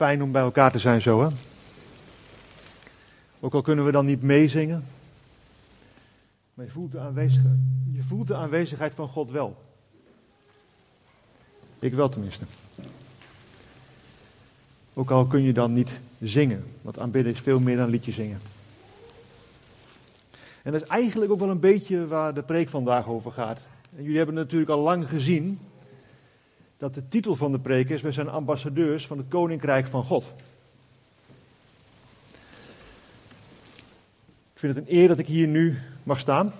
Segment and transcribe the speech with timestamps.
[0.00, 1.28] Fijn om bij elkaar te zijn zo, hè?
[3.40, 4.84] Ook al kunnen we dan niet meezingen.
[6.54, 7.54] Maar je voelt de aanwezigheid,
[7.92, 9.62] je voelt de aanwezigheid van God wel.
[11.78, 12.44] Ik wel tenminste.
[14.94, 18.40] Ook al kun je dan niet zingen, want aanbidden is veel meer dan liedje zingen.
[20.62, 23.66] En dat is eigenlijk ook wel een beetje waar de preek vandaag over gaat.
[23.96, 25.58] En jullie hebben natuurlijk al lang gezien
[26.80, 30.32] dat de titel van de preek is: We zijn ambassadeurs van het Koninkrijk van God.
[34.52, 36.52] Ik vind het een eer dat ik hier nu mag staan.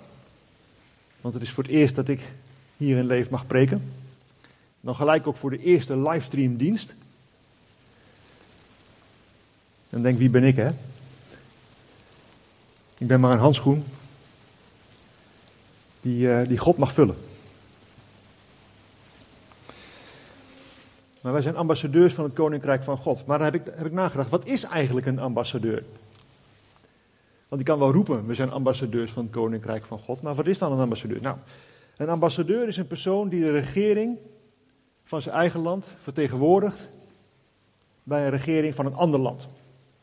[1.20, 2.20] Want het is voor het eerst dat ik
[2.76, 3.92] hier in Leef mag preken.
[4.80, 6.94] Dan gelijk ook voor de eerste livestreamdienst.
[9.88, 10.70] En denk, wie ben ik hè?
[12.98, 13.84] Ik ben maar een handschoen
[16.00, 17.29] die, uh, die God mag vullen.
[21.20, 23.26] Maar wij zijn ambassadeurs van het Koninkrijk van God.
[23.26, 25.84] Maar dan heb ik, heb ik nagedacht, wat is eigenlijk een ambassadeur?
[27.48, 30.22] Want die kan wel roepen, we zijn ambassadeurs van het Koninkrijk van God.
[30.22, 31.22] Maar wat is dan een ambassadeur?
[31.22, 31.36] Nou,
[31.96, 34.18] een ambassadeur is een persoon die de regering
[35.04, 36.88] van zijn eigen land vertegenwoordigt
[38.02, 39.48] bij een regering van een ander land.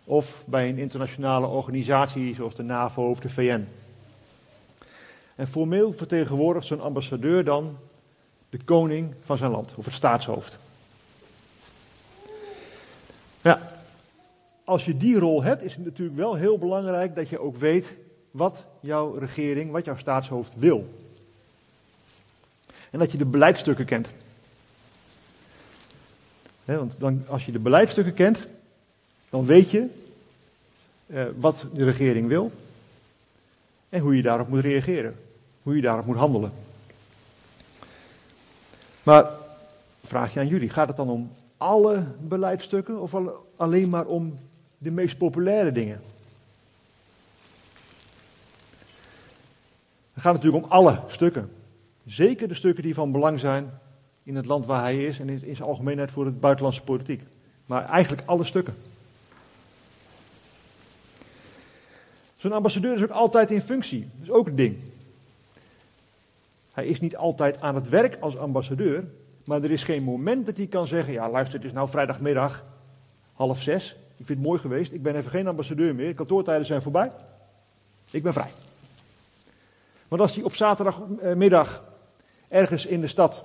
[0.03, 3.67] Of bij een internationale organisatie zoals de NAVO of de VN.
[5.35, 7.77] En formeel vertegenwoordigt zo'n ambassadeur dan
[8.49, 10.59] de koning van zijn land, of het staatshoofd.
[13.47, 13.71] Ja,
[14.63, 17.93] als je die rol hebt, is het natuurlijk wel heel belangrijk dat je ook weet
[18.31, 20.89] wat jouw regering, wat jouw staatshoofd wil.
[22.89, 24.07] En dat je de beleidsstukken kent.
[26.65, 28.47] want dan, als je de beleidsstukken kent,
[29.29, 29.89] dan weet je
[31.05, 32.51] eh, wat de regering wil
[33.89, 35.15] en hoe je daarop moet reageren,
[35.63, 36.51] hoe je daarop moet handelen.
[39.03, 39.25] Maar
[40.03, 43.15] vraag je aan jullie, gaat het dan om alle beleidsstukken of
[43.55, 44.39] alleen maar om
[44.77, 46.01] de meest populaire dingen.
[50.13, 51.51] Het gaat natuurlijk om alle stukken.
[52.05, 53.79] Zeker de stukken die van belang zijn
[54.23, 57.21] in het land waar hij is en in zijn algemeenheid voor de buitenlandse politiek.
[57.65, 58.75] Maar eigenlijk alle stukken.
[62.37, 63.99] Zo'n ambassadeur is ook altijd in functie.
[63.99, 64.77] Dat is ook een ding.
[66.71, 69.03] Hij is niet altijd aan het werk als ambassadeur,
[69.47, 72.65] maar er is geen moment dat hij kan zeggen: Ja, luister, het is nou vrijdagmiddag,
[73.33, 73.95] half zes.
[74.17, 74.91] Ik vind het mooi geweest.
[74.91, 76.13] Ik ben even geen ambassadeur meer.
[76.13, 77.11] Kantoortijden zijn voorbij.
[78.11, 78.49] Ik ben vrij.
[80.07, 81.83] Want als hij op zaterdagmiddag
[82.47, 83.43] ergens in de stad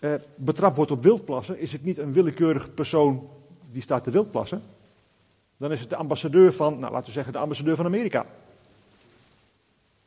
[0.00, 3.28] eh, betrapt wordt op wildplassen, is het niet een willekeurig persoon
[3.72, 4.62] die staat te wildplassen.
[5.56, 8.26] Dan is het de ambassadeur van, nou laten we zeggen, de ambassadeur van Amerika.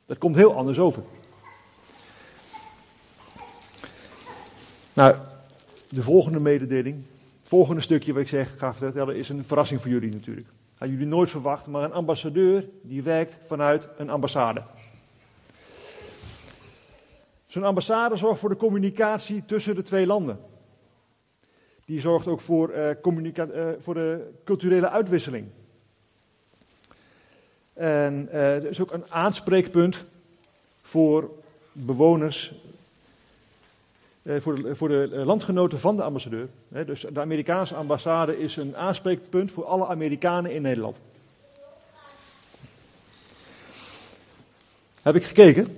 [0.05, 1.03] Dat komt heel anders over.
[4.93, 5.15] Nou,
[5.89, 7.03] de volgende mededeling
[7.49, 10.47] volgende stukje wat ik zeg, ga vertellen is een verrassing voor jullie natuurlijk.
[10.77, 14.63] Hadden jullie nooit verwacht, maar een ambassadeur die werkt vanuit een ambassade.
[17.45, 20.39] Zo'n ambassade zorgt voor de communicatie tussen de twee landen.
[21.85, 25.47] Die zorgt ook voor, uh, voor de culturele uitwisseling.
[27.73, 30.05] En uh, er is ook een aanspreekpunt
[30.81, 31.31] voor
[31.71, 32.53] bewoners
[34.37, 36.47] voor de, voor de eh, landgenoten van de ambassadeur.
[36.85, 40.99] Dus de Amerikaanse ambassade is een aanspreekpunt voor alle Amerikanen in Nederland.
[45.01, 45.77] Heb ik gekeken,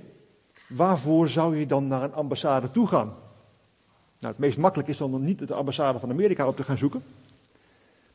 [0.68, 3.14] waarvoor zou je dan naar een ambassade toe gaan?
[4.18, 7.04] Nou, het meest makkelijk is dan niet de ambassade van Amerika op te gaan zoeken.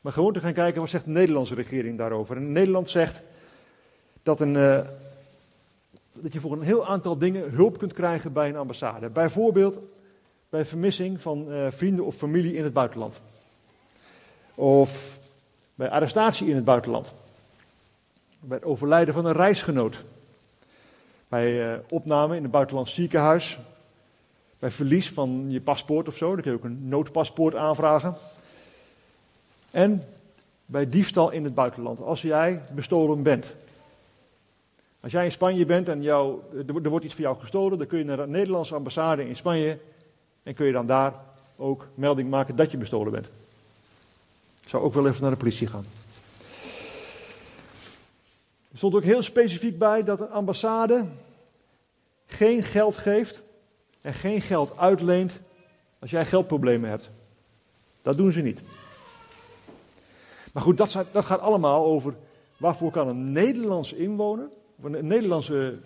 [0.01, 2.35] Maar gewoon te gaan kijken, wat zegt de Nederlandse regering daarover?
[2.35, 3.23] En Nederland zegt
[4.23, 4.79] dat, een, uh,
[6.13, 9.09] dat je voor een heel aantal dingen hulp kunt krijgen bij een ambassade.
[9.09, 9.79] Bijvoorbeeld
[10.49, 13.21] bij vermissing van uh, vrienden of familie in het buitenland.
[14.55, 15.19] Of
[15.75, 17.13] bij arrestatie in het buitenland.
[18.39, 20.03] Bij het overlijden van een reisgenoot.
[21.27, 23.59] Bij uh, opname in een buitenlands ziekenhuis.
[24.59, 28.15] Bij verlies van je paspoort of zo, dan kun je ook een noodpaspoort aanvragen.
[29.71, 30.03] En
[30.65, 33.55] bij diefstal in het buitenland, als jij bestolen bent.
[35.00, 36.39] Als jij in Spanje bent en jou,
[36.83, 39.79] er wordt iets van jou gestolen, dan kun je naar de Nederlandse ambassade in Spanje
[40.47, 41.13] en kun je dan daar
[41.55, 43.25] ook melding maken dat je bestolen bent.
[44.63, 45.85] Ik zou ook wel even naar de politie gaan.
[48.71, 51.05] Er stond ook heel specifiek bij dat een ambassade
[52.25, 53.41] geen geld geeft
[54.01, 55.39] en geen geld uitleent
[55.99, 57.11] als jij geldproblemen hebt.
[58.01, 58.61] Dat doen ze niet.
[60.53, 62.13] Maar goed, dat, dat gaat allemaal over
[62.57, 64.50] waarvoor kan een Nederlands inwoner,
[64.81, 65.77] een Nederlandse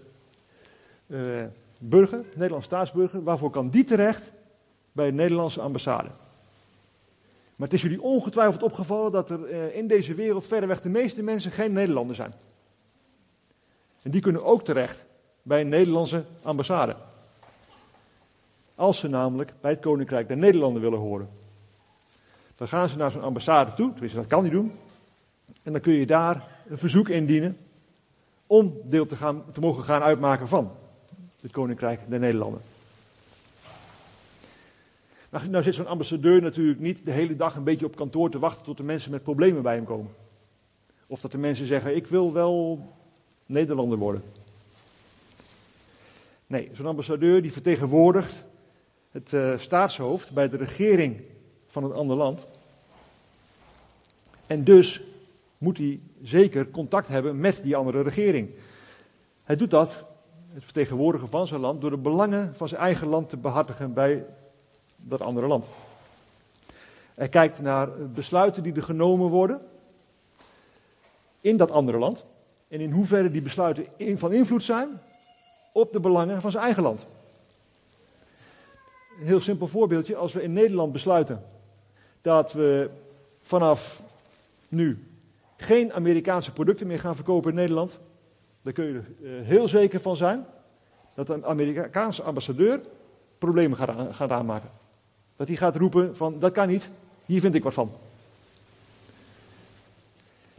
[1.08, 1.44] uh,
[1.80, 4.22] burger, Nederlands staatsburger, waarvoor kan die terecht
[4.92, 6.10] bij de Nederlandse ambassade.
[7.56, 11.24] Maar het is jullie ongetwijfeld opgevallen dat er eh, in deze wereld verreweg de meeste
[11.24, 12.34] mensen geen Nederlander zijn.
[14.02, 15.06] En die kunnen ook terecht
[15.42, 16.96] bij een Nederlandse ambassade.
[18.76, 21.30] Als ze namelijk bij het Koninkrijk der Nederlanden willen horen.
[22.56, 24.72] Dan gaan ze naar zo'n ambassade toe, tenminste dat kan die doen.
[25.64, 27.58] En dan kun je daar een verzoek indienen
[28.48, 30.72] om deel te, gaan, te mogen gaan uitmaken van
[31.42, 32.62] het Koninkrijk der Nederlanden.
[35.32, 38.40] Nou, nou zit zo'n ambassadeur natuurlijk niet de hele dag een beetje op kantoor te
[38.40, 40.12] wachten tot de mensen met problemen bij hem komen.
[41.08, 42.86] Of dat de mensen zeggen, ik wil wel
[43.46, 44.22] Nederlander worden.
[46.48, 48.44] Nee, zo'n ambassadeur die vertegenwoordigt
[49.12, 51.22] het uh, staatshoofd bij de regering
[51.68, 52.48] van een ander land.
[54.48, 55.02] En dus
[55.58, 58.50] moet hij zeker contact hebben met die andere regering.
[59.44, 60.06] Hij doet dat,
[60.48, 64.26] het vertegenwoordigen van zijn land, door de belangen van zijn eigen land te behartigen bij
[65.02, 65.70] dat andere land.
[67.14, 69.62] Hij kijkt naar besluiten die er genomen worden
[71.42, 72.26] in dat andere land.
[72.68, 73.86] En in hoeverre die besluiten
[74.18, 75.02] van invloed zijn
[75.74, 77.08] op de belangen van zijn eigen land.
[79.20, 80.16] Een heel simpel voorbeeldje.
[80.16, 81.44] Als we in Nederland besluiten
[82.22, 82.90] dat we
[83.42, 84.04] vanaf
[84.68, 85.08] nu
[85.58, 88.00] geen Amerikaanse producten meer gaan verkopen in Nederland,
[88.62, 90.46] dan kun je er eh, heel zeker van zijn
[91.16, 92.82] dat een Amerikaanse ambassadeur
[93.38, 93.78] problemen
[94.14, 94.70] gaat aanmaken.
[95.42, 96.90] Dat hij gaat roepen van dat kan niet,
[97.26, 97.92] hier vind ik wat van.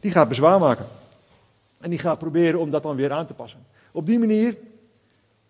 [0.01, 0.87] Die gaat bezwaar maken.
[1.81, 3.67] En die gaat proberen om dat dan weer aan te passen.
[3.93, 4.59] Op die manier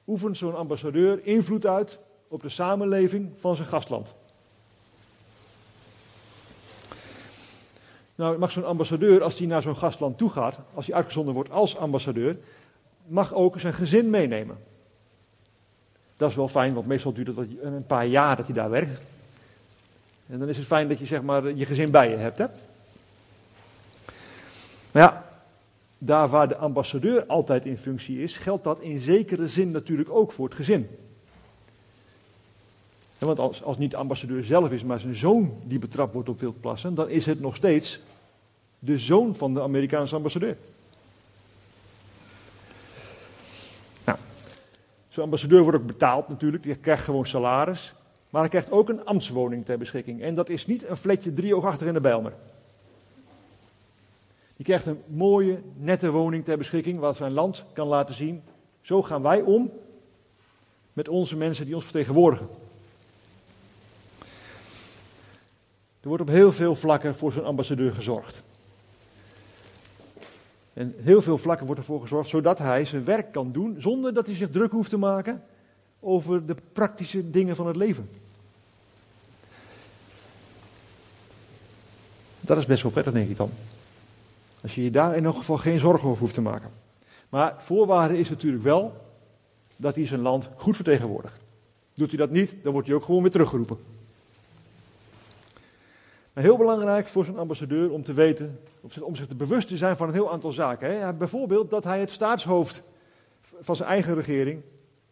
[0.07, 1.99] oefent zo'n ambassadeur invloed uit
[2.29, 4.15] op de samenleving van zijn gastland.
[8.15, 11.51] Nou, mag zo'n ambassadeur, als hij naar zo'n gastland toe gaat, als hij uitgezonden wordt
[11.51, 12.37] als ambassadeur,
[13.07, 14.59] mag ook zijn gezin meenemen.
[16.17, 19.01] Dat is wel fijn, want meestal duurt het een paar jaar dat hij daar werkt.
[20.33, 22.39] En dan is het fijn dat je zeg maar je gezin bij je hebt.
[22.39, 22.47] Hè?
[24.91, 25.27] Maar ja,
[25.99, 30.33] daar waar de ambassadeur altijd in functie is, geldt dat in zekere zin natuurlijk ook
[30.33, 30.89] voor het gezin.
[33.19, 36.41] want als, als niet de ambassadeur zelf is, maar zijn zoon die betrapt wordt op
[36.41, 38.01] wildplassen, dan is het nog steeds
[38.79, 40.57] de zoon van de Amerikaanse ambassadeur.
[44.05, 44.19] Nou,
[45.09, 47.95] zo'n ambassadeur wordt ook betaald natuurlijk, die krijgt gewoon salaris.
[48.33, 50.23] Maar hij krijgt ook een ambtswoning ter beschikking.
[50.23, 52.33] En dat is niet een fletje drieoogachtig in de Bijlmer.
[54.57, 58.43] Die krijgt een mooie, nette woning ter beschikking, waar zijn land kan laten zien.
[58.81, 59.71] Zo gaan wij om
[60.93, 62.49] met onze mensen die ons vertegenwoordigen.
[66.01, 68.43] Er wordt op heel veel vlakken voor zo'n ambassadeur gezorgd.
[70.73, 74.27] En heel veel vlakken wordt ervoor gezorgd zodat hij zijn werk kan doen zonder dat
[74.27, 75.43] hij zich druk hoeft te maken
[76.01, 78.09] over de praktische dingen van het leven.
[82.45, 83.51] Dat is best wel prettig, denk ik dan.
[84.63, 86.71] Als je je daar in elk geval geen zorgen over hoeft te maken.
[87.29, 88.97] Maar voorwaarde is natuurlijk wel
[89.77, 91.37] dat hij zijn land goed vertegenwoordigt.
[91.95, 93.79] Doet hij dat niet, dan wordt hij ook gewoon weer teruggeroepen.
[96.33, 98.61] Maar heel belangrijk voor zo'n ambassadeur om te weten,
[99.01, 101.01] om zich te bewust te zijn van een heel aantal zaken.
[101.01, 101.13] Hè.
[101.13, 102.83] Bijvoorbeeld dat hij het staatshoofd
[103.61, 104.63] van zijn eigen regering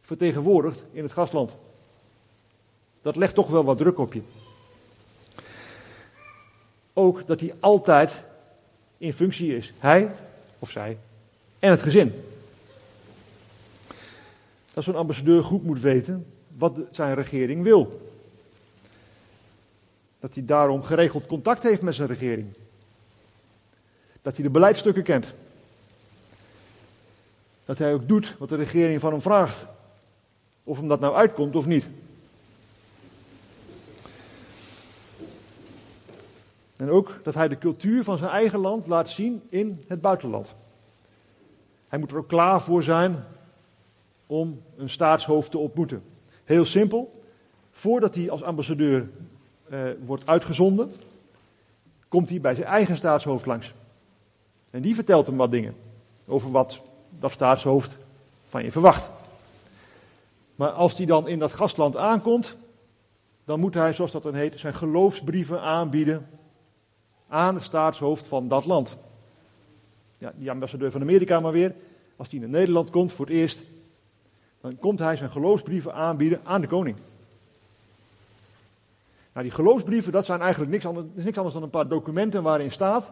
[0.00, 1.56] vertegenwoordigt in het gastland.
[3.03, 4.23] Dat legt toch wel wat druk op je.
[6.92, 8.22] Ook dat hij altijd
[8.98, 9.72] in functie is.
[9.79, 10.10] Hij
[10.58, 10.98] of zij
[11.60, 12.24] en het gezin.
[14.72, 16.26] Dat zo'n ambassadeur goed moet weten
[16.56, 18.10] wat zijn regering wil.
[20.19, 22.46] Dat hij daarom geregeld contact heeft met zijn regering.
[24.22, 25.34] Dat hij de beleidsstukken kent.
[27.65, 29.67] Dat hij ook doet wat de regering van hem vraagt.
[30.65, 31.86] Of hem dat nou uitkomt of niet.
[36.81, 40.55] En ook dat hij de cultuur van zijn eigen land laat zien in het buitenland.
[41.89, 43.25] Hij moet er ook klaar voor zijn
[44.27, 46.03] om een staatshoofd te ontmoeten.
[46.44, 47.22] Heel simpel,
[47.70, 49.08] voordat hij als ambassadeur
[49.69, 50.93] eh, wordt uitgezonden,
[52.08, 53.72] komt hij bij zijn eigen staatshoofd langs.
[54.70, 55.75] En die vertelt hem wat dingen
[56.27, 56.81] over wat
[57.19, 57.99] dat staatshoofd
[58.49, 59.10] van je verwacht.
[60.55, 62.56] Maar als hij dan in dat gastland aankomt,
[63.44, 66.27] dan moet hij, zoals dat dan heet, zijn geloofsbrieven aanbieden
[67.31, 68.96] aan het staatshoofd van dat land.
[70.19, 71.75] Ja, die ambassadeur van Amerika maar weer,
[72.17, 73.58] als die naar Nederland komt voor het eerst,
[74.60, 76.96] dan komt hij zijn geloofsbrieven aanbieden aan de koning.
[79.32, 82.70] Nou, die geloofsbrieven, dat zijn eigenlijk niks anders, niks anders dan een paar documenten waarin
[82.70, 83.10] staat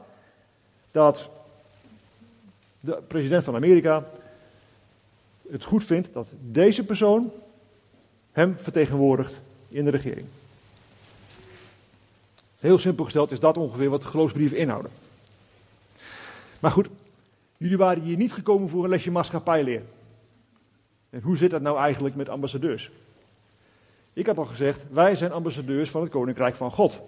[0.90, 1.28] dat
[2.80, 4.04] de president van Amerika
[5.50, 7.32] het goed vindt dat deze persoon
[8.32, 10.26] hem vertegenwoordigt in de regering.
[12.58, 14.90] Heel simpel gesteld is dat ongeveer wat de geloofsbrieven inhouden.
[16.60, 16.88] Maar goed,
[17.56, 19.82] jullie waren hier niet gekomen voor een lesje maatschappijleer.
[21.10, 22.90] En hoe zit dat nou eigenlijk met ambassadeurs?
[24.12, 27.00] Ik heb al gezegd, wij zijn ambassadeurs van het Koninkrijk van God.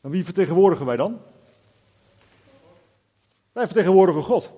[0.00, 1.20] Maar wie vertegenwoordigen wij dan?
[3.52, 4.50] Wij vertegenwoordigen God.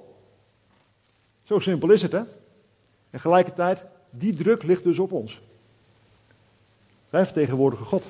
[1.44, 2.18] Zo simpel is het, hè?
[2.18, 2.26] En
[3.10, 5.40] tegelijkertijd, die druk ligt dus op ons.
[7.10, 8.06] Wij vertegenwoordigen God.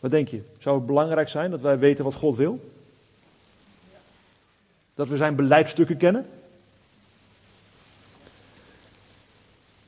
[0.00, 0.44] Wat denk je?
[0.58, 2.70] Zou het belangrijk zijn dat wij weten wat God wil?
[4.94, 6.26] Dat we zijn beleidstukken kennen?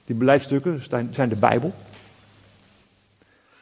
[0.04, 1.74] Die beleidstukken zijn de Bijbel.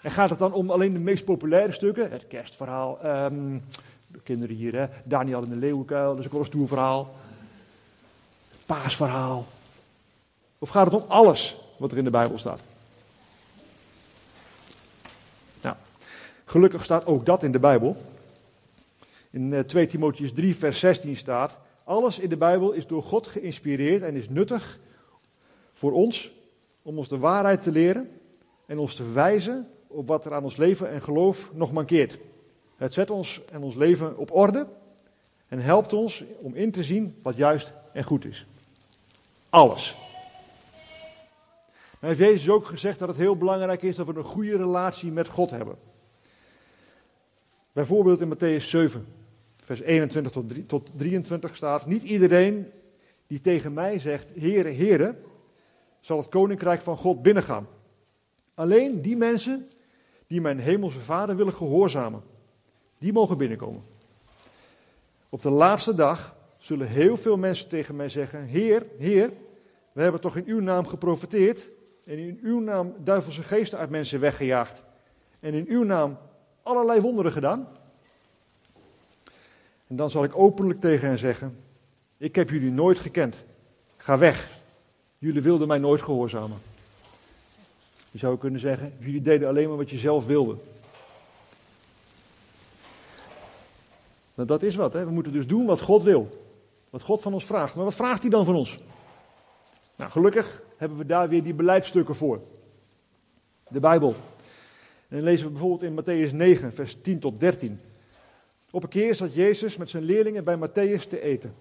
[0.00, 2.10] En gaat het dan om alleen de meest populaire stukken?
[2.10, 3.64] Het kerstverhaal, um,
[4.06, 4.86] de kinderen hier, hè?
[5.04, 7.06] Daniel in de leeuwenkuil, dat is een stoer.
[8.50, 9.46] Het paasverhaal.
[10.58, 12.60] Of gaat het om alles wat er in de Bijbel staat?
[15.60, 15.76] Nou,
[16.48, 17.96] gelukkig staat ook dat in de Bijbel.
[19.30, 23.26] In 2 eh, Timotheus 3, vers 16 staat: Alles in de Bijbel is door God
[23.26, 24.78] geïnspireerd en is nuttig
[25.72, 26.32] voor ons
[26.82, 28.10] om ons de waarheid te leren
[28.66, 32.18] en ons te wijzen op wat er aan ons leven en geloof nog mankeert.
[32.76, 34.66] Het zet ons en ons leven op orde
[35.48, 38.46] en helpt ons om in te zien wat juist en goed is.
[39.50, 39.96] Alles.
[42.00, 45.10] Maar heeft Jezus ook gezegd dat het heel belangrijk is dat we een goede relatie
[45.10, 45.87] met God hebben.
[47.78, 49.06] Bijvoorbeeld in Matthäus 7,
[49.56, 50.32] vers 21
[50.66, 52.70] tot 23 staat: Niet iedereen
[53.26, 55.14] die tegen mij zegt: Heere, Heere,
[56.00, 57.66] zal het koninkrijk van God binnengaan.
[58.54, 59.68] Alleen die mensen
[60.26, 62.22] die mijn hemelse vader willen gehoorzamen,
[62.98, 63.82] die mogen binnenkomen.
[65.28, 69.32] Op de laatste dag zullen heel veel mensen tegen mij zeggen: Heer, Heer,
[69.92, 71.68] we hebben toch in uw naam geprofiteerd
[72.04, 74.82] en in uw naam duivelse geesten uit mensen weggejaagd
[75.40, 76.18] en in uw naam
[76.68, 77.68] allerlei wonderen gedaan.
[79.86, 81.58] En dan zal ik openlijk tegen hen zeggen:
[82.16, 83.44] Ik heb jullie nooit gekend.
[83.96, 84.50] Ga weg.
[85.18, 86.58] Jullie wilden mij nooit gehoorzamen.
[88.10, 90.56] Je zou kunnen zeggen, jullie deden alleen maar wat je zelf wilde.
[94.34, 95.04] Nou, dat is wat, hè?
[95.04, 96.46] we moeten dus doen wat God wil.
[96.90, 97.74] Wat God van ons vraagt.
[97.74, 98.78] Maar wat vraagt hij dan van ons?
[99.96, 102.40] Nou, gelukkig hebben we daar weer die beleidsstukken voor.
[103.68, 104.14] De Bijbel.
[105.08, 107.80] En dan lezen we bijvoorbeeld in Matthäus 9, vers 10 tot 13.
[108.70, 111.54] Op een keer zat Jezus met zijn leerlingen bij Matthäus te eten.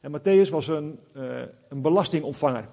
[0.00, 2.68] En Matthäus was een, uh, een belastingontvanger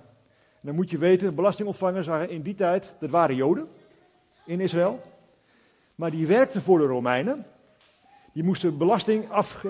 [0.64, 3.68] dan moet je weten, belastingontvangers waren in die tijd, dat waren Joden
[4.46, 5.02] in Israël.
[5.96, 7.46] Maar die werkten voor de Romeinen.
[8.34, 9.64] Die moesten belasting af,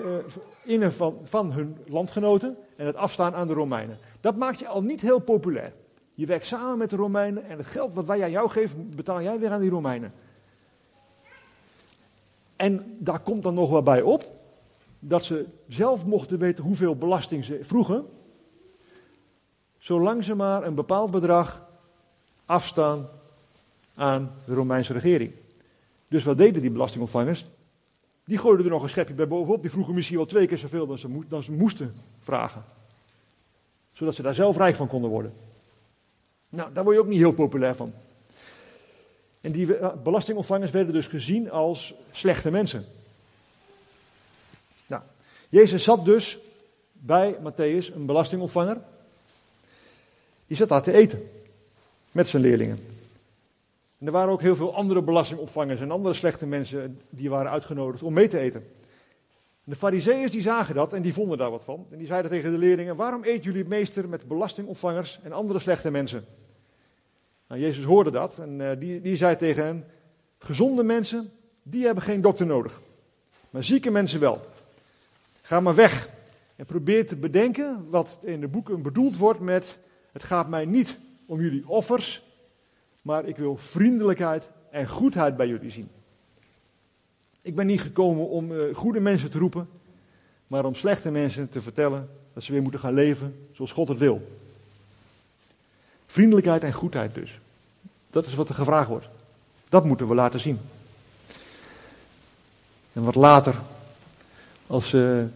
[0.66, 3.98] uh, van, van hun landgenoten en het afstaan aan de Romeinen.
[4.20, 5.72] Dat maakt je al niet heel populair.
[6.12, 9.22] Je werkt samen met de Romeinen en het geld wat wij aan jou geven, betaal
[9.22, 10.12] jij weer aan die Romeinen.
[12.56, 14.24] En daar komt dan nog wat bij op,
[14.98, 18.06] dat ze zelf mochten weten hoeveel belasting ze vroegen
[19.84, 21.66] zolang ze maar een bepaald bedrag
[22.44, 23.08] afstaan
[23.94, 25.32] aan de Romeinse regering.
[26.08, 27.46] Dus wat deden die belastingontvangers?
[28.24, 29.60] Die gooiden er nog een schepje bij bovenop.
[29.60, 32.64] Die vroegen misschien wel twee keer zoveel dan ze, dan ze moesten vragen.
[33.92, 35.34] Zodat ze daar zelf rijk van konden worden.
[36.48, 37.92] Nou, daar word je ook niet heel populair van.
[39.44, 42.84] En die eh, belastingontvangers werden dus gezien als slechte mensen.
[44.86, 45.02] Nou,
[45.48, 46.38] Jezus zat dus
[46.92, 48.78] bij Matthäus, een belastingontvanger.
[50.46, 51.30] Die zat daar te eten
[52.12, 52.78] met zijn leerlingen.
[53.98, 58.02] En er waren ook heel veel andere belastingopvangers en andere slechte mensen die waren uitgenodigd
[58.02, 58.66] om mee te eten.
[59.64, 61.86] de fariseeërs die zagen dat en die vonden daar wat van.
[61.90, 65.90] En die zeiden tegen de leerlingen, waarom eet jullie meester met belastingopvangers en andere slechte
[65.90, 66.24] mensen?
[67.54, 69.84] Nou, Jezus hoorde dat en uh, die, die zei tegen hen,
[70.38, 71.30] gezonde mensen,
[71.62, 72.80] die hebben geen dokter nodig.
[73.50, 74.40] Maar zieke mensen wel.
[75.42, 76.08] Ga maar weg
[76.56, 79.78] en probeer te bedenken wat in de boeken bedoeld wordt met
[80.12, 82.22] het gaat mij niet om jullie offers,
[83.02, 85.88] maar ik wil vriendelijkheid en goedheid bij jullie zien.
[87.42, 89.68] Ik ben niet gekomen om uh, goede mensen te roepen,
[90.46, 93.98] maar om slechte mensen te vertellen dat ze weer moeten gaan leven zoals God het
[93.98, 94.28] wil.
[96.06, 97.38] Vriendelijkheid en goedheid dus.
[98.14, 99.08] Dat is wat er gevraagd wordt.
[99.68, 100.60] Dat moeten we laten zien.
[102.92, 103.54] En wat later,
[104.66, 105.26] als ze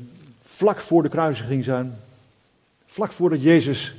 [0.44, 1.98] vlak voor de kruisiging zijn,
[2.86, 3.94] vlak voordat Jezus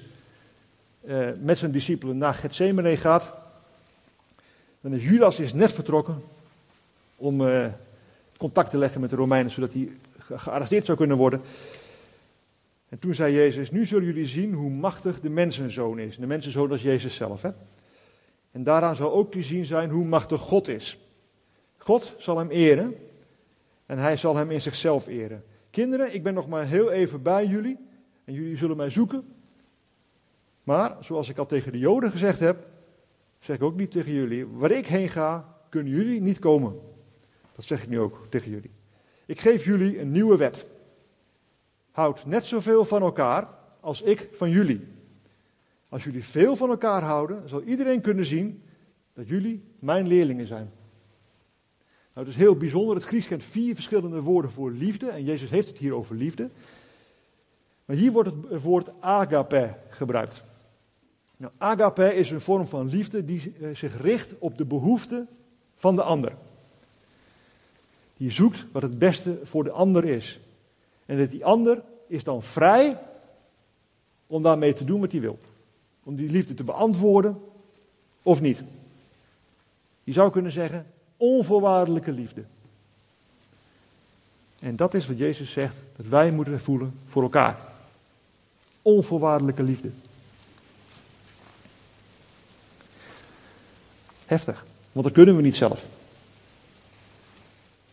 [1.01, 3.33] uh, met zijn discipelen naar Gethsemane gaat.
[4.81, 6.23] Dan is Judas is net vertrokken
[7.15, 7.65] om uh,
[8.37, 11.41] contact te leggen met de Romeinen, zodat hij gearresteerd zou kunnen worden.
[12.89, 16.17] En toen zei Jezus, nu zullen jullie zien hoe machtig de mensenzoon is.
[16.17, 17.41] De mensenzoon is Jezus zelf.
[17.41, 17.49] Hè?
[18.51, 20.99] En daaraan zal ook te zien zijn hoe machtig God is.
[21.77, 22.95] God zal hem eren
[23.85, 25.43] en hij zal hem in zichzelf eren.
[25.69, 27.77] Kinderen, ik ben nog maar heel even bij jullie
[28.23, 29.33] en jullie zullen mij zoeken.
[30.63, 32.67] Maar, zoals ik al tegen de Joden gezegd heb,
[33.39, 34.47] zeg ik ook niet tegen jullie.
[34.47, 36.79] Waar ik heen ga, kunnen jullie niet komen.
[37.55, 38.71] Dat zeg ik nu ook tegen jullie.
[39.25, 40.65] Ik geef jullie een nieuwe wet.
[41.91, 43.47] Houd net zoveel van elkaar
[43.79, 44.87] als ik van jullie.
[45.89, 48.63] Als jullie veel van elkaar houden, zal iedereen kunnen zien
[49.13, 50.71] dat jullie mijn leerlingen zijn.
[52.13, 52.95] Nou, het is heel bijzonder.
[52.95, 55.09] Het Grieks kent vier verschillende woorden voor liefde.
[55.09, 56.49] En Jezus heeft het hier over liefde.
[57.85, 60.43] Maar hier wordt het woord agape gebruikt.
[61.37, 65.27] Nou, agape is een vorm van liefde die eh, zich richt op de behoeften
[65.75, 66.35] van de ander.
[68.17, 70.39] Die zoekt wat het beste voor de ander is.
[71.05, 72.99] En dat die ander is dan vrij
[74.27, 75.39] om daarmee te doen wat hij wil.
[76.09, 77.41] Om die liefde te beantwoorden
[78.23, 78.61] of niet.
[80.03, 80.85] Je zou kunnen zeggen,
[81.17, 82.43] onvoorwaardelijke liefde.
[84.59, 87.57] En dat is wat Jezus zegt, dat wij moeten voelen voor elkaar.
[88.81, 89.89] Onvoorwaardelijke liefde.
[94.25, 95.85] Heftig, want dat kunnen we niet zelf.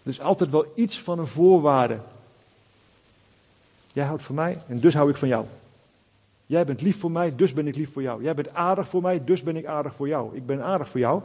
[0.02, 2.00] Er is altijd wel iets van een voorwaarde.
[3.92, 5.46] Jij houdt van mij en dus hou ik van jou.
[6.46, 8.22] Jij bent lief voor mij, dus ben ik lief voor jou.
[8.22, 10.36] Jij bent aardig voor mij, dus ben ik aardig voor jou.
[10.36, 11.22] Ik ben aardig voor jou.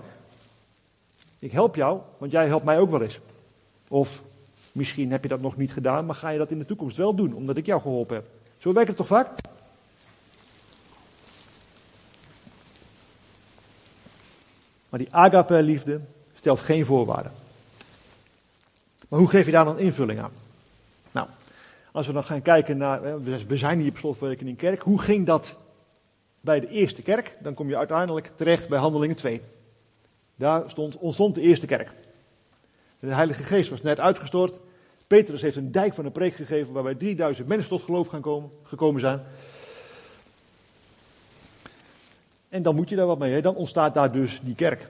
[1.40, 3.20] Ik help jou, want jij helpt mij ook wel eens.
[3.88, 4.24] Of
[4.72, 7.16] misschien heb je dat nog niet gedaan, maar ga je dat in de toekomst wel
[7.16, 8.30] doen, omdat ik jou geholpen heb.
[8.58, 9.30] Zo werkt het toch vaak?
[14.90, 16.00] Maar die agape-liefde
[16.36, 17.32] stelt geen voorwaarden.
[19.08, 20.32] Maar hoe geef je daar dan invulling aan?
[21.92, 25.56] Als we dan gaan kijken naar, we zijn hier op slotverrekening kerk, hoe ging dat
[26.42, 27.38] bij de eerste kerk?
[27.40, 29.42] Dan kom je uiteindelijk terecht bij Handelingen 2.
[30.36, 31.92] Daar stond, ontstond de eerste kerk.
[33.00, 34.60] De Heilige Geest was net uitgestort.
[35.08, 38.50] Petrus heeft een dijk van een preek gegeven waarbij 3000 mensen tot geloof gaan komen,
[38.64, 39.22] gekomen zijn.
[42.50, 43.34] En dan moet je daar wat mee.
[43.34, 43.42] Hè?
[43.42, 44.88] Dan ontstaat daar dus die kerk.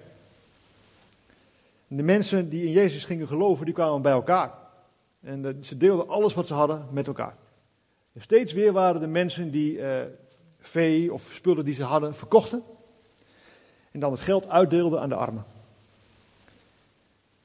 [1.87, 4.51] De mensen die in Jezus gingen geloven, die kwamen bij elkaar.
[5.23, 7.35] En ze deelden alles wat ze hadden met elkaar.
[8.17, 10.01] Steeds weer waren de mensen die uh,
[10.59, 12.63] vee of spullen die ze hadden verkochten.
[13.91, 15.45] En dan het geld uitdeelden aan de armen.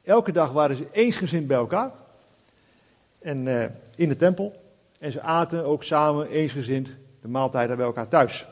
[0.02, 1.92] Elke dag waren ze eensgezind bij elkaar.
[3.18, 3.64] En uh,
[3.96, 4.52] in de tempel.
[4.98, 6.88] En ze aten ook samen eensgezind
[7.20, 8.46] de maaltijden bij elkaar thuis.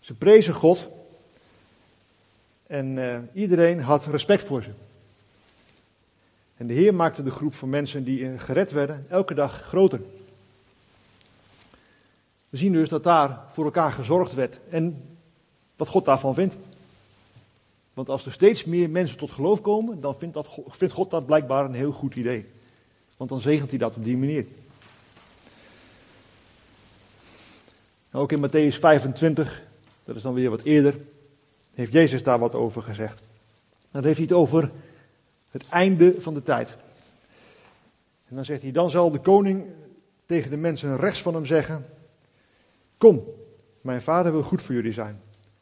[0.00, 0.88] Ze prezen God.
[2.66, 4.70] En uh, iedereen had respect voor ze.
[6.56, 10.00] En de Heer maakte de groep van mensen die gered werden elke dag groter.
[12.48, 15.16] We zien dus dat daar voor elkaar gezorgd werd en
[15.76, 16.56] wat God daarvan vindt.
[17.94, 21.26] Want als er steeds meer mensen tot geloof komen, dan vindt, dat, vindt God dat
[21.26, 22.46] blijkbaar een heel goed idee.
[23.16, 24.46] Want dan zegent hij dat op die manier.
[28.12, 29.62] Ook in Matthäus 25,
[30.04, 30.94] dat is dan weer wat eerder,
[31.74, 33.22] heeft Jezus daar wat over gezegd.
[33.90, 34.70] Dan heeft hij het over
[35.54, 36.76] het einde van de tijd.
[38.28, 39.64] En dan zegt hij, dan zal de koning
[40.26, 41.86] tegen de mensen rechts van hem zeggen,
[42.98, 43.24] kom,
[43.80, 45.20] mijn vader wil goed voor jullie zijn.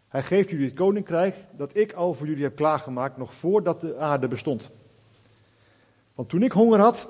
[0.09, 3.97] Hij geeft jullie het koninkrijk dat ik al voor jullie heb klaargemaakt, nog voordat de
[3.97, 4.71] aarde bestond.
[6.15, 7.09] Want toen ik honger had,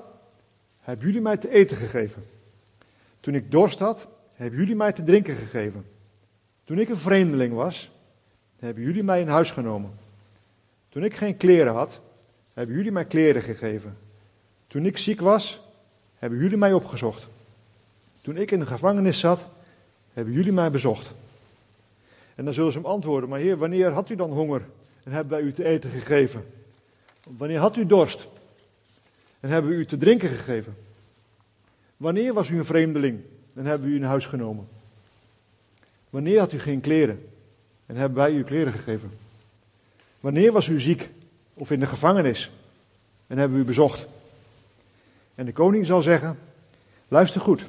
[0.79, 2.23] hebben jullie mij te eten gegeven.
[3.19, 5.85] Toen ik dorst had, hebben jullie mij te drinken gegeven.
[6.63, 7.91] Toen ik een vreemdeling was,
[8.59, 9.91] hebben jullie mij in huis genomen.
[10.89, 12.01] Toen ik geen kleren had,
[12.53, 13.97] hebben jullie mij kleren gegeven.
[14.67, 15.61] Toen ik ziek was,
[16.15, 17.27] hebben jullie mij opgezocht.
[18.21, 19.47] Toen ik in de gevangenis zat,
[20.13, 21.11] hebben jullie mij bezocht.
[22.35, 24.61] En dan zullen ze hem antwoorden, maar heer, wanneer had u dan honger
[25.03, 26.45] en hebben wij u te eten gegeven?
[27.23, 28.27] Wanneer had u dorst
[29.39, 30.75] en hebben we u te drinken gegeven?
[31.97, 33.19] Wanneer was u een vreemdeling
[33.53, 34.67] en hebben we u in huis genomen?
[36.09, 37.29] Wanneer had u geen kleren
[37.85, 39.11] en hebben wij u kleren gegeven?
[40.19, 41.09] Wanneer was u ziek
[41.53, 42.51] of in de gevangenis
[43.27, 44.07] en hebben u bezocht?
[45.35, 46.39] En de koning zal zeggen,
[47.07, 47.63] luister goed,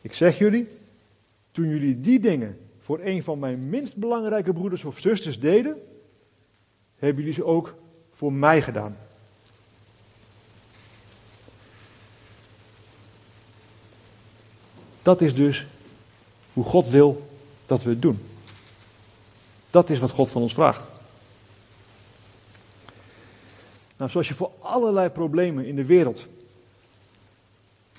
[0.00, 0.68] ik zeg jullie,
[1.50, 5.76] toen jullie die dingen voor een van mijn minst belangrijke broeders of zusters deden,
[6.96, 7.74] hebben jullie ze ook
[8.12, 8.96] voor mij gedaan.
[15.02, 15.66] Dat is dus
[16.52, 17.28] hoe God wil
[17.66, 18.18] dat we het doen.
[19.70, 20.95] Dat is wat God van ons vraagt.
[23.96, 26.26] Nou, zoals je voor allerlei problemen in de wereld,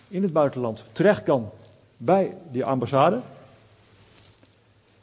[0.08, 1.50] in het buitenland, terecht kan
[1.98, 3.22] bij die ambassade,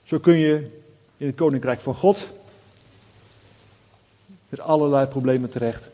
[0.04, 0.82] zo kun je
[1.16, 2.28] in het koninkrijk van God
[4.48, 5.90] met allerlei problemen terecht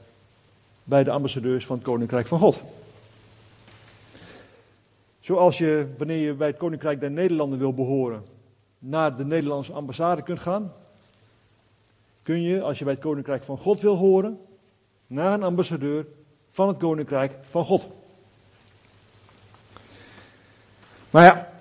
[0.85, 2.61] bij de ambassadeurs van het Koninkrijk van God.
[5.21, 8.25] Zoals je, wanneer je bij het Koninkrijk der Nederlanden wil behoren,
[8.79, 10.73] naar de Nederlandse ambassade kunt gaan,
[12.23, 14.39] kun je, als je bij het Koninkrijk van God wil horen,
[15.11, 16.07] naar een ambassadeur
[16.51, 17.87] van het Koninkrijk van God.
[21.11, 21.53] Maar ja,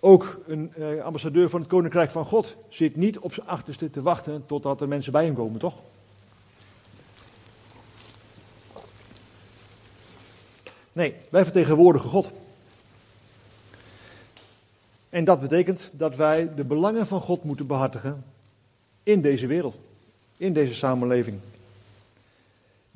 [0.00, 4.02] ook een eh, ambassadeur van het Koninkrijk van God zit niet op zijn achterste te
[4.02, 5.74] wachten totdat er mensen bij hem komen, toch?
[10.92, 12.32] Nee, wij vertegenwoordigen God.
[15.08, 18.24] En dat betekent dat wij de belangen van God moeten behartigen
[19.02, 19.78] in deze wereld,
[20.36, 21.40] in deze samenleving.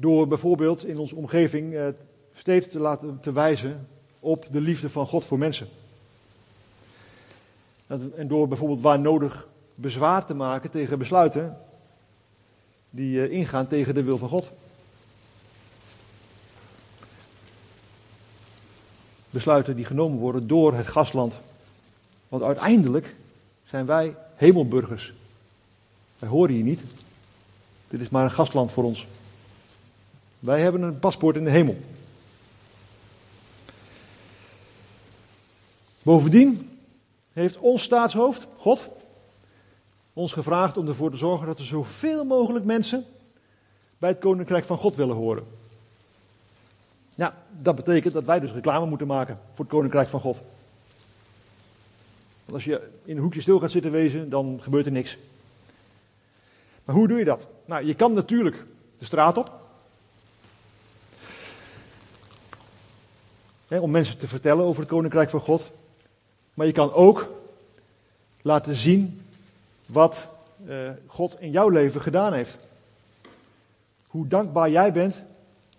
[0.03, 1.87] Door bijvoorbeeld in onze omgeving eh,
[2.35, 3.89] steeds te laten te wijzen
[4.21, 5.69] op de liefde van God voor mensen.
[8.17, 11.59] En door bijvoorbeeld waar nodig bezwaar te maken tegen besluiten
[12.91, 14.51] die eh, ingaan tegen de wil van God.
[19.31, 21.41] Besluiten die genomen worden door het gastland.
[22.29, 23.15] Want uiteindelijk
[23.65, 25.13] zijn wij hemelburgers.
[26.19, 26.83] Wij horen hier niet.
[27.89, 29.07] Dit is maar een gastland voor ons.
[30.43, 31.77] Wij hebben een paspoort in de hemel.
[36.03, 36.79] Bovendien
[37.33, 38.89] heeft ons staatshoofd, God,
[40.13, 43.05] ons gevraagd om ervoor te zorgen dat er zoveel mogelijk mensen
[43.99, 45.47] bij het koninkrijk van God willen horen.
[47.15, 50.43] Ja, dat betekent dat wij dus reclame moeten maken voor het koninkrijk van God.
[52.45, 55.19] Want als je in een hoekje stil gaat zitten wezen, dan gebeurt er niks.
[56.85, 57.47] Maar hoe doe je dat?
[57.65, 58.67] Nou, je kan natuurlijk
[58.99, 59.62] de straat op.
[63.81, 65.71] Om mensen te vertellen over het koninkrijk van God.
[66.55, 67.33] Maar je kan ook
[68.43, 69.23] laten zien
[69.87, 70.29] wat
[70.67, 72.59] uh, God in jouw leven gedaan heeft.
[74.07, 75.23] Hoe dankbaar jij bent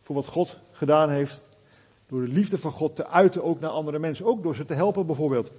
[0.03, 1.41] voor wat God gedaan heeft.
[2.08, 4.25] Door de liefde van God te uiten ook naar andere mensen.
[4.25, 5.51] Ook door ze te helpen bijvoorbeeld.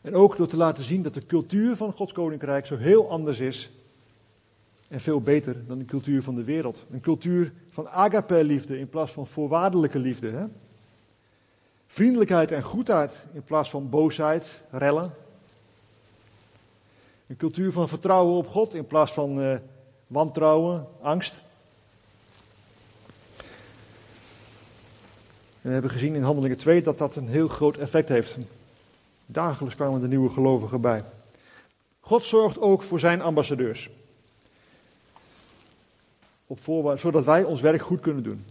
[0.00, 3.40] En ook door te laten zien dat de cultuur van Gods koninkrijk zo heel anders
[3.40, 3.70] is.
[4.88, 6.84] En veel beter dan de cultuur van de wereld.
[6.90, 10.30] Een cultuur van agape-liefde in plaats van voorwaardelijke liefde.
[10.30, 10.44] Hè?
[11.86, 15.10] Vriendelijkheid en goedheid in plaats van boosheid, rellen.
[17.26, 19.56] Een cultuur van vertrouwen op God in plaats van uh,
[20.06, 21.40] wantrouwen, angst.
[25.60, 28.36] We hebben gezien in Handelingen 2 dat dat een heel groot effect heeft.
[29.26, 31.04] Dagelijks kwamen de nieuwe gelovigen bij.
[32.00, 33.90] God zorgt ook voor zijn ambassadeurs.
[36.46, 38.44] Op voorwaarde, zodat wij ons werk goed kunnen doen.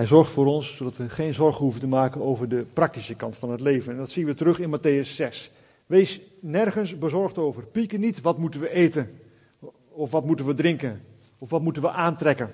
[0.00, 3.36] Hij zorgt voor ons zodat we geen zorgen hoeven te maken over de praktische kant
[3.36, 3.92] van het leven.
[3.92, 5.50] En dat zien we terug in Matthäus 6.
[5.86, 7.62] Wees nergens bezorgd over.
[7.62, 9.20] Pieken niet wat moeten we eten.
[9.88, 11.02] Of wat moeten we drinken.
[11.38, 12.50] Of wat moeten we aantrekken.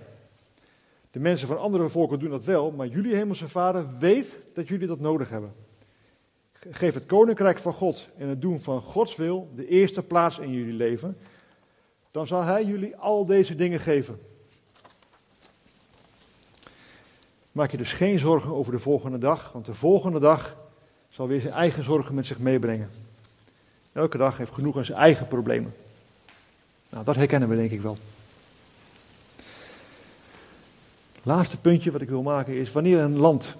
[1.11, 4.87] De mensen van andere volken doen dat wel, maar jullie hemelse vader weet dat jullie
[4.87, 5.53] dat nodig hebben.
[6.71, 10.53] Geef het koninkrijk van God en het doen van Gods wil de eerste plaats in
[10.53, 11.17] jullie leven.
[12.11, 14.21] Dan zal Hij jullie al deze dingen geven.
[17.53, 20.57] Maak je dus geen zorgen over de volgende dag, want de volgende dag
[21.09, 22.91] zal weer zijn eigen zorgen met zich meebrengen.
[23.93, 25.75] Elke dag heeft genoeg aan zijn eigen problemen.
[26.91, 27.99] Nou, dat herkennen we denk ik wel.
[31.23, 33.57] Laatste puntje wat ik wil maken is wanneer een land,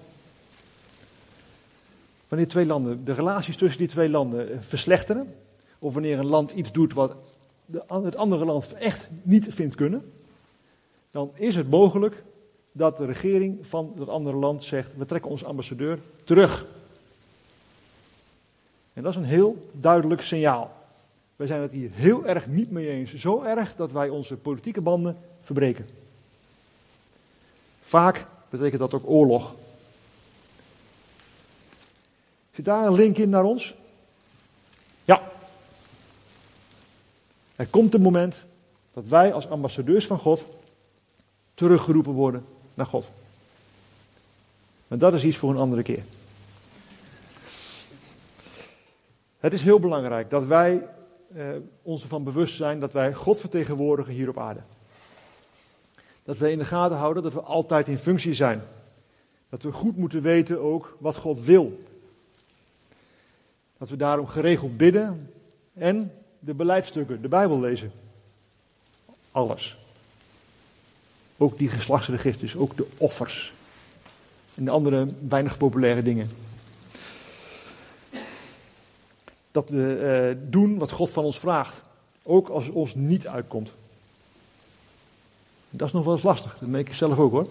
[2.29, 5.35] wanneer twee landen, de relaties tussen die twee landen verslechteren,
[5.79, 7.15] of wanneer een land iets doet wat
[7.89, 10.13] het andere land echt niet vindt kunnen,
[11.11, 12.25] dan is het mogelijk
[12.73, 16.67] dat de regering van dat andere land zegt: we trekken onze ambassadeur terug.
[18.93, 20.73] En dat is een heel duidelijk signaal.
[21.37, 23.15] Wij zijn het hier heel erg niet mee eens.
[23.15, 25.87] Zo erg dat wij onze politieke banden verbreken.
[27.83, 29.55] Vaak betekent dat ook oorlog.
[32.57, 33.75] Zit daar een link in naar ons?
[35.05, 35.29] Ja.
[37.57, 38.45] Er komt een moment
[38.93, 40.47] dat wij als ambassadeurs van God
[41.55, 43.11] teruggeroepen worden naar God.
[44.89, 46.03] Maar dat is iets voor een andere keer.
[49.39, 50.87] Het is heel belangrijk dat wij
[51.35, 51.47] eh,
[51.83, 54.61] ons ervan bewust zijn dat wij God vertegenwoordigen hier op aarde.
[56.23, 58.63] Dat we in de gaten houden dat we altijd in functie zijn.
[59.49, 61.85] Dat we goed moeten weten ook wat God wil.
[63.79, 65.31] Dat we daarom geregeld bidden
[65.75, 67.93] en de beleidstukken, de Bijbel lezen.
[69.31, 69.77] Alles.
[71.37, 73.53] Ook die geslachtsregisters, ook de offers.
[74.55, 76.29] En de andere weinig populaire dingen.
[79.57, 81.75] dat we eh, doen wat God van ons vraagt.
[82.23, 83.73] Ook als het ons niet uitkomt.
[85.71, 87.47] Dat is nog wel eens lastig, dat merk ik zelf ook hoor.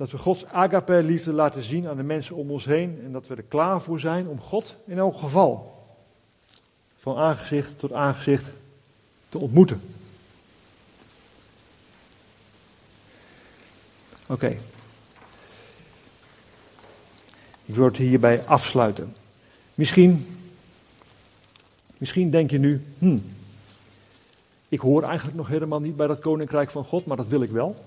[0.00, 3.00] Dat we Gods agape-liefde laten zien aan de mensen om ons heen.
[3.04, 5.84] En dat we er klaar voor zijn om God in elk geval
[6.98, 8.52] van aangezicht tot aangezicht
[9.28, 9.80] te ontmoeten.
[14.26, 14.56] Oké.
[17.64, 19.16] Ik wil het hierbij afsluiten.
[19.74, 20.38] Misschien,
[21.98, 23.32] misschien denk je nu, hmm,
[24.68, 27.50] ik hoor eigenlijk nog helemaal niet bij dat koninkrijk van God, maar dat wil ik
[27.50, 27.84] wel.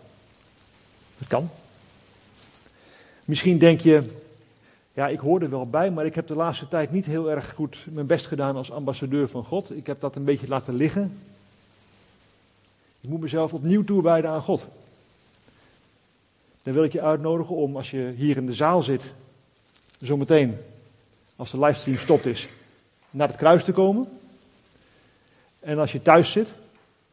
[1.18, 1.50] Dat kan.
[3.26, 4.04] Misschien denk je,
[4.94, 7.54] ja, ik hoor er wel bij, maar ik heb de laatste tijd niet heel erg
[7.56, 9.78] goed mijn best gedaan als ambassadeur van God.
[9.78, 11.18] Ik heb dat een beetje laten liggen.
[13.02, 14.66] Ik moet mezelf opnieuw toewijden aan God.
[16.64, 19.04] Dan wil ik je uitnodigen om, als je hier in de zaal zit,
[20.00, 20.58] zometeen,
[21.36, 22.50] als de livestream stopt is,
[23.10, 24.08] naar het kruis te komen.
[25.60, 26.48] En als je thuis zit,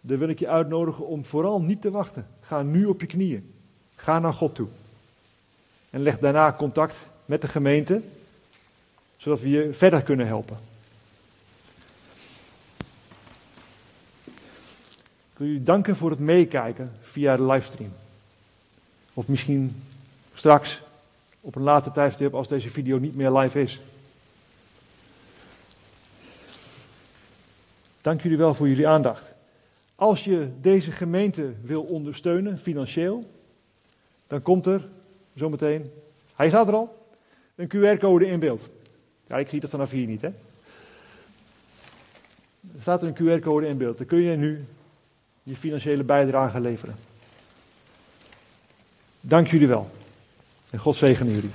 [0.00, 2.26] dan wil ik je uitnodigen om vooral niet te wachten.
[2.40, 3.52] Ga nu op je knieën.
[3.94, 4.68] Ga naar God toe.
[5.90, 8.02] En leg daarna contact met de gemeente,
[9.16, 10.58] zodat we je verder kunnen helpen.
[15.32, 17.92] Ik wil jullie danken voor het meekijken via de livestream.
[19.14, 19.82] Of misschien
[20.34, 20.80] straks
[21.40, 23.80] op een later tijdstip als deze video niet meer live is.
[28.00, 29.24] Dank jullie wel voor jullie aandacht.
[29.94, 33.30] Als je deze gemeente wil ondersteunen, financieel,
[34.26, 34.88] dan komt er
[35.34, 35.90] zometeen,
[36.34, 37.06] hij staat er al,
[37.54, 38.68] een QR-code in beeld.
[39.26, 40.22] Ja, ik zie dat vanaf hier niet.
[40.22, 40.32] Er
[42.80, 43.98] staat een QR-code in beeld.
[43.98, 44.64] Dan kun je nu
[45.42, 46.94] je financiële bijdrage leveren.
[49.20, 49.90] Dank jullie wel.
[50.70, 51.50] En God zegene jullie.